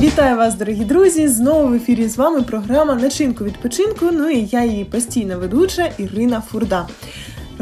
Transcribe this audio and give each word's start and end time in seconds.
Вітаю 0.00 0.36
вас, 0.36 0.54
дорогі 0.54 0.84
друзі! 0.84 1.28
Знову 1.28 1.68
в 1.68 1.74
ефірі 1.74 2.08
з 2.08 2.16
вами 2.16 2.42
програма 2.42 2.94
Начинку 2.94 3.44
відпочинку. 3.44 4.06
Ну 4.12 4.30
і 4.30 4.48
я 4.52 4.64
її 4.64 4.84
постійна 4.84 5.36
ведуча 5.36 5.90
Ірина 5.98 6.42
Фурда. 6.50 6.88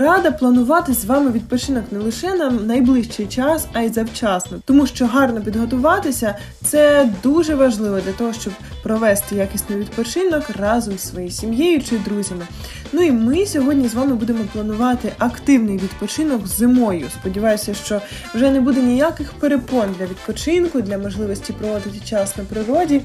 Рада 0.00 0.30
планувати 0.30 0.94
з 0.94 1.04
вами 1.04 1.30
відпочинок 1.30 1.84
не 1.90 1.98
лише 1.98 2.34
на 2.34 2.50
найближчий 2.50 3.26
час, 3.26 3.66
а 3.72 3.82
й 3.82 3.88
завчасно, 3.88 4.58
тому 4.64 4.86
що 4.86 5.06
гарно 5.06 5.40
підготуватися 5.40 6.36
це 6.64 7.08
дуже 7.22 7.54
важливо 7.54 8.00
для 8.00 8.12
того, 8.12 8.32
щоб 8.32 8.52
провести 8.82 9.36
якісний 9.36 9.78
відпочинок 9.78 10.50
разом 10.50 10.98
з 10.98 11.08
своєю 11.08 11.30
сім'єю 11.32 11.82
чи 11.82 11.98
друзями. 11.98 12.46
Ну 12.92 13.02
і 13.02 13.10
ми 13.10 13.46
сьогодні 13.46 13.88
з 13.88 13.94
вами 13.94 14.14
будемо 14.14 14.44
планувати 14.52 15.12
активний 15.18 15.78
відпочинок 15.78 16.46
зимою. 16.46 17.06
Сподіваюся, 17.20 17.74
що 17.74 18.00
вже 18.34 18.50
не 18.50 18.60
буде 18.60 18.82
ніяких 18.82 19.32
перепон 19.32 19.94
для 19.98 20.04
відпочинку, 20.06 20.80
для 20.80 20.98
можливості 20.98 21.52
проводити 21.52 22.00
час 22.04 22.36
на 22.36 22.44
природі. 22.44 23.02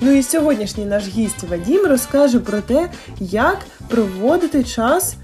Ну 0.00 0.10
і 0.10 0.22
сьогоднішній 0.22 0.84
наш 0.84 1.08
гість 1.08 1.44
Вадім 1.50 1.86
розкаже 1.86 2.38
про 2.38 2.60
те, 2.60 2.90
як 3.20 3.58
проводити 3.88 4.64
час. 4.64 5.16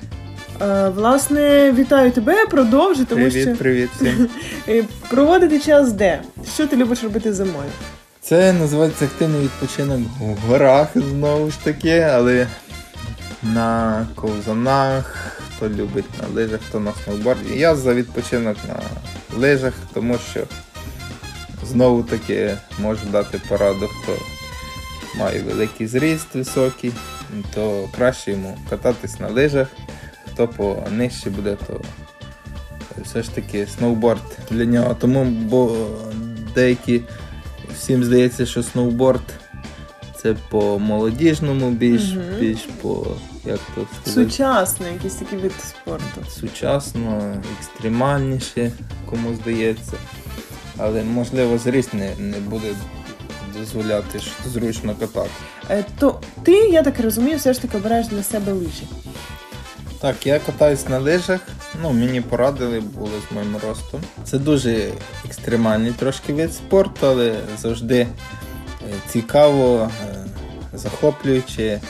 Е, 0.60 0.88
Власне, 0.88 1.72
вітаю 1.72 2.10
тебе, 2.10 2.46
продовжуй, 2.46 3.04
тому 3.04 3.20
Привіт, 3.30 3.48
що 3.48 3.56
привіт 3.56 3.90
всім. 3.96 4.28
Е, 4.68 4.84
проводити 5.10 5.60
час 5.60 5.92
де? 5.92 6.20
Що 6.54 6.66
ти 6.66 6.76
любиш 6.76 7.02
робити 7.02 7.32
зимою? 7.32 7.70
Це 8.20 8.52
називається 8.52 9.04
активний 9.04 9.40
відпочинок 9.40 10.00
в 10.20 10.48
горах 10.48 10.88
знову 10.94 11.50
ж 11.50 11.64
таки, 11.64 11.98
але 12.00 12.46
на 13.42 14.06
ковзанах, 14.14 15.32
хто 15.56 15.68
любить 15.68 16.04
на 16.22 16.34
лижах, 16.34 16.60
хто 16.68 16.80
на 16.80 16.92
сноуборді. 17.04 17.54
Я 17.58 17.74
за 17.76 17.94
відпочинок 17.94 18.56
на 18.68 18.80
лижах, 19.38 19.72
тому 19.94 20.18
що 20.30 20.40
знову 21.66 22.02
таки 22.02 22.56
можу 22.78 23.06
дати 23.12 23.40
пораду, 23.48 23.88
хто 24.02 24.12
має 25.18 25.40
великий 25.40 25.86
зріст 25.86 26.34
високий, 26.34 26.92
то 27.54 27.88
краще 27.96 28.30
йому 28.30 28.58
кататись 28.70 29.20
на 29.20 29.28
лижах, 29.28 29.68
хто 30.38 30.48
понижче 30.48 31.30
буде, 31.30 31.56
то 31.66 31.80
все 33.04 33.22
ж 33.22 33.30
таки 33.34 33.66
сноуборд 33.66 34.20
для 34.50 34.64
нього. 34.64 34.96
Тому 35.00 35.24
бо 35.24 35.76
деякі 36.54 37.00
всім 37.76 38.04
здається, 38.04 38.46
що 38.46 38.62
сноуборд 38.62 39.22
це 40.22 40.34
по 40.48 40.78
молодіжному, 40.78 41.70
більш, 41.70 42.02
Мгм. 42.12 42.22
більш 42.40 42.58
по 42.82 43.06
як 43.44 43.58
то 43.74 43.86
сказати, 44.02 44.30
Сучасний 44.30 44.92
якийсь 44.92 45.14
такий 45.14 45.38
вид 45.38 45.52
спорту. 45.68 46.30
сучасно, 46.40 47.34
екстремальніше, 47.60 48.72
кому 49.10 49.34
здається. 49.34 49.92
Але 50.76 51.02
можливо 51.02 51.58
зріст 51.58 51.94
не, 51.94 52.10
не 52.18 52.38
буде 52.38 52.68
дозволяти 53.58 54.20
зручно 54.46 54.94
катати. 55.00 55.30
Е, 55.70 55.84
То 55.98 56.20
ти, 56.42 56.52
я 56.52 56.82
так 56.82 57.00
розумію, 57.00 57.36
все 57.36 57.52
ж 57.52 57.62
таки 57.62 57.76
обираєш 57.76 58.06
для 58.06 58.22
себе 58.22 58.52
лижі. 58.52 58.84
Так, 60.00 60.26
я 60.26 60.38
катаюсь 60.38 60.88
на 60.88 60.98
лижах. 60.98 61.40
Ну, 61.82 61.92
мені 61.92 62.20
порадили, 62.20 62.80
були 62.80 63.12
з 63.28 63.34
моїм 63.34 63.56
ростом. 63.56 64.00
Це 64.24 64.38
дуже 64.38 64.90
екстремальний 65.24 65.92
трошки 65.92 66.32
вид 66.32 66.54
спорту, 66.54 67.06
але 67.06 67.34
завжди 67.58 67.98
е, 67.98 68.08
цікаво, 69.08 69.90
е, 70.02 70.14
захоплююче. 70.72 71.80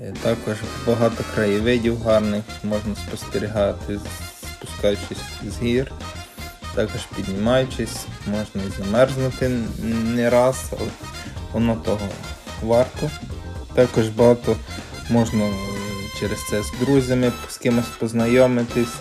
Е, 0.00 0.14
Також 0.22 0.56
багато 0.86 1.24
краєвидів 1.34 2.02
гарних 2.02 2.42
можна 2.64 2.94
спостерігати, 3.06 4.00
спускаючись 4.42 5.24
з 5.42 5.62
гір. 5.62 5.92
Також 6.74 7.00
піднімаючись, 7.16 8.06
можна 8.26 8.62
і 8.68 8.82
замерзнути 8.82 9.50
не 10.14 10.30
раз, 10.30 10.56
але 10.72 10.88
воно 11.52 11.76
того 11.76 12.08
варто. 12.62 13.10
Також 13.74 14.08
багато 14.08 14.56
можна 15.10 15.44
через 16.22 16.46
це 16.46 16.62
з 16.62 16.72
друзями 16.80 17.32
з 17.50 17.56
кимось 17.56 17.88
познайомитись, 17.98 18.94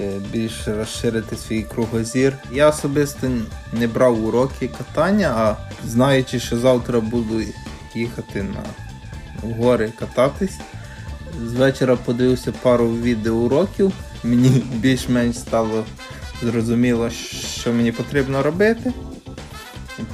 е, 0.00 0.20
більш 0.32 0.68
розширити 0.68 1.36
свій 1.36 1.62
кругозір. 1.62 2.38
Я 2.52 2.68
особисто 2.68 3.30
не 3.72 3.86
брав 3.86 4.24
уроки 4.24 4.68
катання, 4.68 5.34
а 5.36 5.56
знаючи, 5.86 6.40
що 6.40 6.58
завтра 6.58 7.00
буду 7.00 7.42
їхати 7.94 8.42
на 8.42 8.62
гори 9.56 9.92
кататись. 9.98 10.58
З 11.46 11.52
вечора 11.52 11.96
подивився 11.96 12.52
пару 12.52 12.88
відеоуроків. 12.88 13.92
Мені 14.24 14.48
більш-менш 14.74 15.38
стало 15.38 15.84
зрозуміло, 16.42 17.10
що 17.60 17.72
мені 17.72 17.92
потрібно 17.92 18.42
робити. 18.42 18.92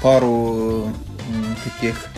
Пару 0.01 0.93
таких 1.65 2.09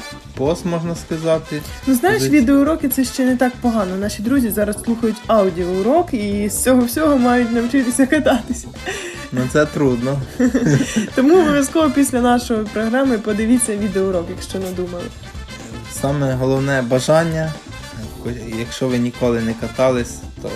пост, 0.41 0.65
можна 0.65 0.95
сказати. 0.95 1.63
Ну 1.87 1.95
знаєш, 1.95 2.23
відеоуроки 2.23 2.89
це 2.89 3.05
ще 3.05 3.25
не 3.25 3.37
так 3.37 3.53
погано. 3.61 3.97
Наші 3.97 4.23
друзі 4.23 4.51
зараз 4.51 4.83
слухають 4.85 5.17
аудіоурок 5.27 6.15
і 6.15 6.49
з 6.49 6.63
цього 6.63 6.81
всього 6.85 7.19
мають 7.19 7.53
навчитися 7.53 8.07
кататися. 8.07 8.69
Ну 9.33 9.41
це 9.53 9.67
трудно. 9.67 10.21
Тому 11.15 11.41
обов'язково 11.41 11.91
після 11.91 12.21
нашої 12.21 12.61
програми 12.73 13.19
подивіться 13.19 13.77
відеоурок, 13.77 14.27
якщо 14.31 14.59
надумали. 14.59 15.05
Саме 15.93 16.35
головне 16.35 16.83
бажання. 16.83 17.53
Якщо 18.59 18.89
ви 18.89 18.99
ніколи 18.99 19.41
не 19.41 19.55
катались, 19.55 20.19
то 20.43 20.51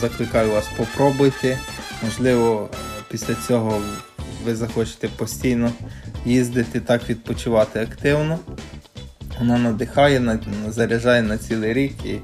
закликаю 0.00 0.50
вас 0.50 0.64
попробуйте. 0.76 1.58
Можливо, 2.02 2.68
після 3.10 3.34
цього 3.48 3.80
ви 4.44 4.56
захочете 4.56 5.08
постійно 5.08 5.72
їздити, 6.24 6.80
так 6.80 7.08
відпочивати 7.08 7.80
активно. 7.80 8.38
Воно 9.40 9.58
надихає, 9.58 10.38
заряджає 10.68 11.22
на 11.22 11.38
цілий 11.38 11.72
рік 11.72 11.94
і 12.04 12.18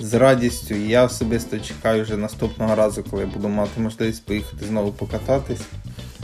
з 0.00 0.14
радістю. 0.14 0.74
І 0.74 0.88
я 0.88 1.04
особисто 1.04 1.58
чекаю 1.58 2.02
вже 2.02 2.16
наступного 2.16 2.74
разу, 2.74 3.04
коли 3.10 3.26
буду 3.26 3.48
мати 3.48 3.80
можливість 3.80 4.26
поїхати 4.26 4.66
знову 4.66 4.92
покататись. 4.92 5.60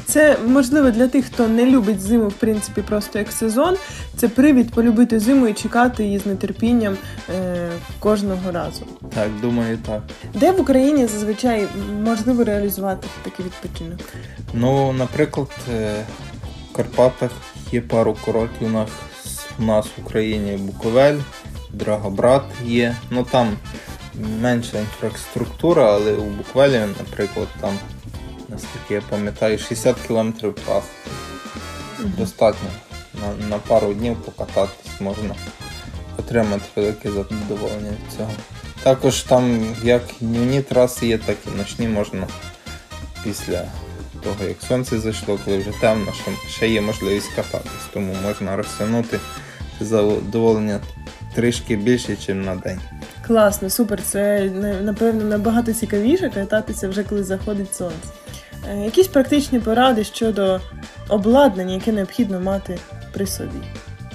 Це 0.05 0.37
можливо 0.47 0.91
для 0.91 1.09
тих, 1.09 1.25
хто 1.25 1.49
не 1.49 1.67
любить 1.67 2.01
зиму, 2.01 2.29
в 2.29 2.33
принципі, 2.33 2.83
просто 2.83 3.19
як 3.19 3.33
сезон. 3.33 3.77
Це 4.17 4.29
привід 4.29 4.71
полюбити 4.71 5.21
зиму 5.21 5.47
і 5.47 5.53
чекати 5.55 6.05
її 6.05 6.19
з 6.19 6.35
нетерпінням 6.35 6.97
е, 7.29 7.69
кожного 7.99 8.53
разу. 8.53 8.83
Так, 9.15 9.29
думаю, 9.41 9.79
так. 9.87 10.03
Де 10.35 10.53
в 10.53 10.61
Україні 10.61 11.07
зазвичай 11.07 11.67
можливо 12.05 12.45
реалізувати 12.45 13.09
такий 13.23 13.47
відпочинок? 13.47 14.01
Ну, 14.55 14.93
наприклад, 14.93 15.49
е, 15.75 16.05
в 16.71 16.77
Карпатах 16.77 17.31
є 17.73 17.81
пару 17.81 18.17
курортів 18.25 18.67
у 18.67 18.71
нас, 18.71 18.89
у 19.59 19.63
нас 19.63 19.87
в 19.87 20.07
Україні 20.07 20.57
Буковель, 20.57 21.19
Драгобрат 21.73 22.45
є. 22.65 22.97
Ну 23.11 23.25
там 23.25 23.57
менша 24.41 24.79
інфраструктура, 24.79 25.95
але 25.95 26.13
у 26.13 26.25
Буковелі, 26.25 26.81
наприклад, 26.99 27.49
там, 27.61 27.79
наскільки 28.49 28.95
я 28.95 29.03
пам'ятаю, 29.11 29.59
60 29.59 29.97
км 30.09 30.31
трас. 30.41 30.85
Достатньо. 32.19 32.69
На, 33.21 33.47
на 33.47 33.59
пару 33.59 33.95
днів 33.95 34.17
покататись 34.17 35.01
можна 35.01 35.35
отримати 36.19 36.65
велике 36.77 37.11
задоволення 37.11 37.91
від 37.91 38.17
цього. 38.17 38.31
Також 38.83 39.23
там 39.23 39.75
як 39.83 40.03
днівні 40.21 40.63
траси 40.63 41.07
є, 41.07 41.19
так 41.19 41.37
і 41.47 41.59
ночні 41.59 41.89
можна 41.89 42.27
після 43.25 43.65
того, 44.23 44.49
як 44.49 44.63
сонце 44.63 44.99
зайшло, 44.99 45.39
коли 45.45 45.59
вже 45.59 45.71
темно, 45.81 46.13
що 46.13 46.31
ще 46.51 46.69
є 46.69 46.81
можливість 46.81 47.33
кататись, 47.37 47.89
тому 47.93 48.15
можна 48.23 48.57
розтягнути 48.57 49.19
задоволення 49.81 50.81
трішки 51.35 51.77
більше, 51.77 52.09
ніж 52.09 52.29
на 52.29 52.57
день. 52.57 52.81
Класно, 53.27 53.71
супер. 53.71 54.03
Це 54.03 54.51
напевно 54.83 55.25
набагато 55.25 55.73
цікавіше 55.73 56.31
кататися 56.31 56.89
вже 56.89 57.05
коли 57.05 57.25
заходить 57.25 57.75
сонце. 57.75 58.09
Е, 58.71 58.85
Якісь 58.85 59.09
практичні 59.09 59.61
поради 59.61 60.05
щодо 60.05 60.61
обладнання, 61.09 61.75
яке 61.75 61.93
необхідно 61.93 62.41
мати 62.41 62.79
при 63.13 63.27
собі. 63.27 63.59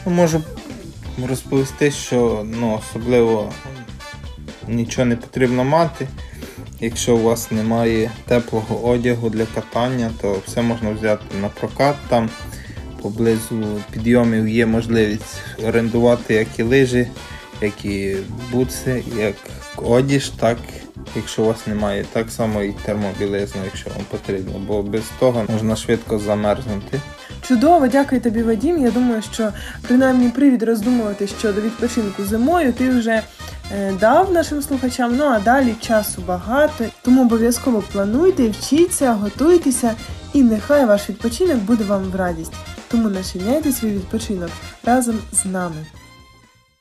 Ну, 0.05 0.11
Можу 0.11 0.41
розповісти, 1.27 1.91
що 1.91 2.45
ну, 2.59 2.79
особливо 2.79 3.53
нічого 4.67 5.05
не 5.05 5.15
потрібно 5.15 5.63
мати. 5.63 6.07
Якщо 6.79 7.15
у 7.15 7.23
вас 7.23 7.51
немає 7.51 8.11
теплого 8.25 8.89
одягу 8.89 9.29
для 9.29 9.45
катання, 9.45 10.11
то 10.21 10.41
все 10.45 10.61
можна 10.61 10.91
взяти 10.91 11.37
на 11.41 11.49
прокат. 11.49 11.95
Там 12.09 12.29
поблизу 13.01 13.81
підйомів 13.91 14.47
є 14.47 14.65
можливість 14.65 15.41
орендувати 15.67 16.33
як 16.33 16.47
і 16.57 16.63
лижі, 16.63 17.07
як 17.61 17.85
і 17.85 18.17
бутси, 18.51 19.03
як 19.17 19.35
одіж, 19.77 20.29
так 20.29 20.57
якщо 21.15 21.43
у 21.43 21.45
вас 21.45 21.67
немає, 21.67 22.05
так 22.13 22.31
само 22.31 22.63
і 22.63 22.71
термобілизну, 22.85 23.61
якщо 23.65 23.89
вам 23.89 24.03
потрібно, 24.11 24.59
бо 24.67 24.83
без 24.83 25.03
того 25.19 25.45
можна 25.49 25.75
швидко 25.75 26.19
замерзнути. 26.19 27.01
Чудово, 27.47 27.87
дякую 27.87 28.21
тобі, 28.21 28.43
Вадім. 28.43 28.77
Я 28.77 28.91
думаю, 28.91 29.21
що 29.33 29.49
принаймні 29.81 30.29
привід 30.29 30.63
роздумувати 30.63 31.27
щодо 31.27 31.61
відпочинку 31.61 32.25
зимою 32.25 32.73
ти 32.73 32.89
вже 32.89 33.21
е, 33.71 33.93
дав 33.99 34.31
нашим 34.31 34.61
слухачам. 34.61 35.15
Ну 35.17 35.25
а 35.25 35.39
далі 35.39 35.75
часу 35.81 36.21
багато. 36.27 36.85
Тому 37.01 37.21
обов'язково 37.21 37.83
плануйте, 37.91 38.49
вчіться, 38.49 39.13
готуйтеся, 39.13 39.93
і 40.33 40.43
нехай 40.43 40.85
ваш 40.85 41.09
відпочинок 41.09 41.57
буде 41.57 41.83
вам 41.83 42.03
в 42.03 42.15
радість. 42.15 42.53
Тому 42.87 43.09
начиняйте 43.09 43.71
свій 43.71 43.91
відпочинок 43.91 44.49
разом 44.83 45.19
з 45.31 45.45
нами. 45.45 45.85